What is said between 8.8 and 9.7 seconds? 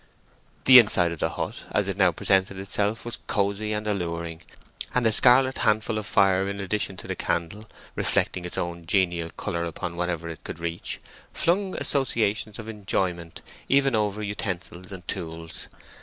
genial colour